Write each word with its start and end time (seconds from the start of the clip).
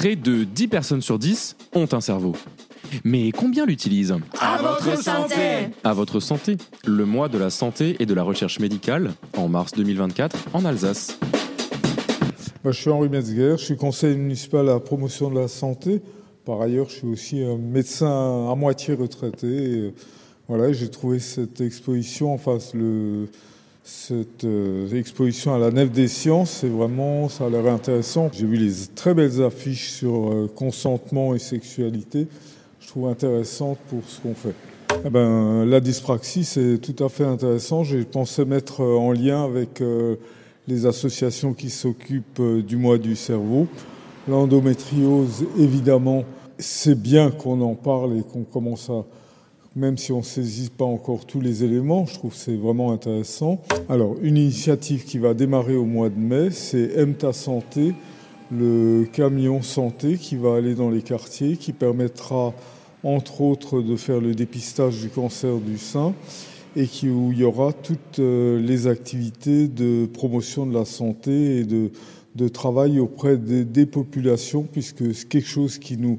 Près 0.00 0.16
de 0.16 0.44
10 0.44 0.68
personnes 0.68 1.02
sur 1.02 1.18
10 1.18 1.58
ont 1.74 1.86
un 1.92 2.00
cerveau. 2.00 2.34
Mais 3.04 3.32
combien 3.32 3.66
l'utilisent? 3.66 4.16
À 4.40 4.56
votre 4.56 4.96
santé 4.98 5.34
À 5.84 5.92
votre 5.92 6.20
santé, 6.20 6.56
le 6.86 7.04
mois 7.04 7.28
de 7.28 7.36
la 7.36 7.50
santé 7.50 7.96
et 8.00 8.06
de 8.06 8.14
la 8.14 8.22
recherche 8.22 8.60
médicale, 8.60 9.12
en 9.36 9.48
mars 9.48 9.72
2024, 9.72 10.38
en 10.54 10.64
Alsace. 10.64 11.18
Je 12.64 12.70
suis 12.70 12.88
Henri 12.88 13.10
Metzger, 13.10 13.56
je 13.58 13.64
suis 13.66 13.76
conseiller 13.76 14.16
municipal 14.16 14.70
à 14.70 14.72
la 14.72 14.80
promotion 14.80 15.28
de 15.28 15.38
la 15.38 15.48
santé. 15.48 16.00
Par 16.46 16.62
ailleurs, 16.62 16.88
je 16.88 16.94
suis 16.94 17.06
aussi 17.06 17.44
un 17.44 17.58
médecin 17.58 18.50
à 18.50 18.54
moitié 18.54 18.94
retraité. 18.94 19.48
Et, 19.48 19.94
voilà, 20.48 20.72
j'ai 20.72 20.88
trouvé 20.88 21.18
cette 21.18 21.60
exposition, 21.60 22.32
enfin 22.32 22.56
le, 22.72 23.28
cette 23.90 24.44
euh, 24.44 24.88
exposition 24.94 25.52
à 25.52 25.58
la 25.58 25.72
Nef 25.72 25.90
des 25.90 26.06
Sciences, 26.06 26.58
c'est 26.60 26.68
vraiment, 26.68 27.28
ça 27.28 27.46
a 27.46 27.50
l'air 27.50 27.66
intéressant. 27.66 28.30
J'ai 28.32 28.46
vu 28.46 28.56
les 28.56 28.72
très 28.94 29.14
belles 29.14 29.42
affiches 29.42 29.90
sur 29.90 30.30
euh, 30.30 30.48
consentement 30.54 31.34
et 31.34 31.40
sexualité. 31.40 32.28
Je 32.78 32.86
trouve 32.86 33.08
intéressante 33.08 33.78
pour 33.88 34.02
ce 34.06 34.20
qu'on 34.20 34.34
fait. 34.34 34.54
Eh 35.04 35.10
ben, 35.10 35.64
la 35.64 35.80
dyspraxie, 35.80 36.44
c'est 36.44 36.78
tout 36.78 37.04
à 37.04 37.08
fait 37.08 37.24
intéressant. 37.24 37.82
J'ai 37.82 38.04
pensé 38.04 38.44
mettre 38.44 38.82
euh, 38.82 38.96
en 38.96 39.10
lien 39.10 39.44
avec 39.44 39.82
les 40.68 40.86
associations 40.86 41.52
qui 41.52 41.68
s'occupent 41.68 42.42
du 42.64 42.76
mois 42.76 42.98
du 42.98 43.16
cerveau. 43.16 43.66
L'endométriose, 44.28 45.44
évidemment, 45.58 46.24
c'est 46.58 47.00
bien 47.00 47.32
qu'on 47.32 47.60
en 47.60 47.74
parle 47.74 48.18
et 48.18 48.22
qu'on 48.22 48.44
commence 48.44 48.88
à 48.88 49.04
même 49.76 49.96
si 49.98 50.12
on 50.12 50.18
ne 50.18 50.24
saisit 50.24 50.70
pas 50.70 50.84
encore 50.84 51.24
tous 51.26 51.40
les 51.40 51.62
éléments, 51.62 52.06
je 52.06 52.14
trouve 52.14 52.32
que 52.32 52.38
c'est 52.38 52.56
vraiment 52.56 52.92
intéressant. 52.92 53.60
Alors, 53.88 54.16
une 54.22 54.36
initiative 54.36 55.04
qui 55.04 55.18
va 55.18 55.34
démarrer 55.34 55.76
au 55.76 55.84
mois 55.84 56.08
de 56.08 56.18
mai, 56.18 56.50
c'est 56.50 57.04
MTA 57.06 57.32
Santé, 57.32 57.94
le 58.50 59.06
camion 59.12 59.62
santé 59.62 60.16
qui 60.16 60.36
va 60.36 60.56
aller 60.56 60.74
dans 60.74 60.90
les 60.90 61.02
quartiers, 61.02 61.56
qui 61.56 61.72
permettra 61.72 62.52
entre 63.04 63.40
autres 63.40 63.80
de 63.80 63.96
faire 63.96 64.20
le 64.20 64.34
dépistage 64.34 65.00
du 65.00 65.08
cancer 65.08 65.56
du 65.58 65.78
sein 65.78 66.14
et 66.76 66.86
qui, 66.86 67.08
où 67.08 67.32
il 67.32 67.38
y 67.38 67.44
aura 67.44 67.72
toutes 67.72 68.18
euh, 68.18 68.60
les 68.60 68.86
activités 68.86 69.68
de 69.68 70.06
promotion 70.06 70.66
de 70.66 70.74
la 70.74 70.84
santé 70.84 71.58
et 71.58 71.64
de, 71.64 71.90
travail 72.48 72.98
auprès 72.98 73.36
des, 73.36 73.64
des 73.64 73.86
populations, 73.86 74.62
puisque 74.62 75.14
c'est 75.14 75.28
quelque 75.28 75.48
chose 75.48 75.78
qui 75.78 75.96
nous 75.96 76.18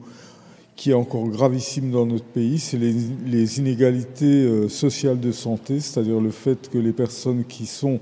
qui 0.76 0.92
est 0.92 0.96
encore 0.96 1.28
gravissime 1.28 1.92
dans 1.92 2.06
notre 2.06 2.26
pays, 2.26 2.60
c'est 2.60 2.78
les, 2.78 3.60
inégalités 3.60 4.44
euh, 4.44 4.70
sociales 4.70 5.20
de 5.20 5.32
santé, 5.32 5.80
c'est-à-dire 5.80 6.20
le 6.20 6.32
fait 6.32 6.70
que 6.70 6.78
les 6.78 6.94
personnes 6.94 7.44
qui 7.44 7.66
sont 7.66 8.00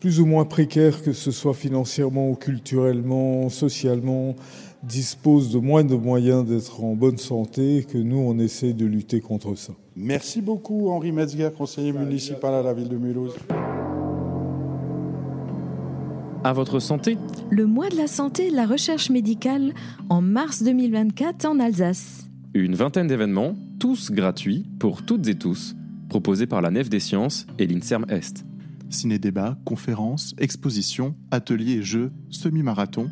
plus 0.00 0.20
ou 0.20 0.26
moins 0.26 0.44
précaires, 0.44 1.02
que 1.02 1.12
ce 1.12 1.30
soit 1.30 1.54
financièrement 1.54 2.30
ou 2.30 2.34
culturellement, 2.34 3.48
socialement, 3.48 4.34
disposent 4.82 5.52
de 5.52 5.58
moins 5.58 5.84
de 5.84 5.94
moyens 5.94 6.44
d'être 6.44 6.82
en 6.82 6.94
bonne 6.94 7.18
santé 7.18 7.78
et 7.78 7.84
que 7.84 7.98
nous, 7.98 8.18
on 8.18 8.38
essaie 8.38 8.72
de 8.72 8.84
lutter 8.84 9.20
contre 9.20 9.54
ça. 9.54 9.72
Merci 9.94 10.40
beaucoup 10.40 10.90
Henri 10.90 11.12
Metzger, 11.12 11.50
conseiller 11.56 11.92
municipal 11.92 12.52
à 12.54 12.62
la 12.62 12.74
ville 12.74 12.88
de 12.88 12.96
Mulhouse. 12.96 13.34
À 16.44 16.52
votre 16.52 16.80
santé 16.80 17.18
Le 17.50 17.66
mois 17.66 17.88
de 17.88 17.96
la 17.96 18.08
santé 18.08 18.48
et 18.48 18.50
de 18.50 18.56
la 18.56 18.66
recherche 18.66 19.10
médicale 19.10 19.72
en 20.08 20.20
mars 20.20 20.64
2024 20.64 21.44
en 21.44 21.60
Alsace. 21.60 22.28
Une 22.52 22.74
vingtaine 22.74 23.06
d'événements, 23.06 23.54
tous 23.78 24.10
gratuits 24.10 24.66
pour 24.80 25.04
toutes 25.04 25.28
et 25.28 25.36
tous, 25.36 25.76
proposés 26.08 26.48
par 26.48 26.60
la 26.60 26.72
Nef 26.72 26.90
des 26.90 26.98
Sciences 26.98 27.46
et 27.60 27.66
l'INSERM 27.68 28.06
Est. 28.08 28.44
Ciné-débats, 28.90 29.56
conférences, 29.64 30.34
expositions, 30.36 31.14
ateliers 31.30 31.80
jeux, 31.82 32.10
semi-marathon. 32.28 33.08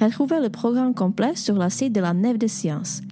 Retrouvez 0.00 0.40
le 0.40 0.48
programme 0.48 0.94
complet 0.94 1.36
sur 1.36 1.54
la 1.54 1.70
site 1.70 1.92
de 1.92 2.00
la 2.00 2.12
Nef 2.12 2.38
des 2.38 2.48
Sciences. 2.48 3.02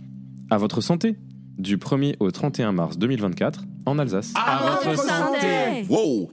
À 0.51 0.59
votre 0.59 0.81
santé 0.81 1.17
Du 1.57 1.77
1er 1.77 2.17
au 2.19 2.33
31 2.33 2.73
mars 2.73 2.99
2024 2.99 3.65
en 3.87 4.01
Alsace. 4.01 4.35
À, 4.35 4.73
votre 4.73 4.99
santé 4.99 5.87
Wow 5.89 6.33